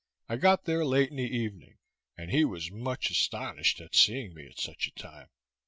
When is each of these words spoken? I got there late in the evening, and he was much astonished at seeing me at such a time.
I 0.27 0.37
got 0.37 0.65
there 0.65 0.83
late 0.83 1.11
in 1.11 1.17
the 1.17 1.29
evening, 1.29 1.77
and 2.17 2.31
he 2.31 2.43
was 2.43 2.71
much 2.71 3.11
astonished 3.11 3.79
at 3.79 3.93
seeing 3.93 4.33
me 4.33 4.47
at 4.47 4.59
such 4.59 4.87
a 4.87 4.99
time. 4.99 5.27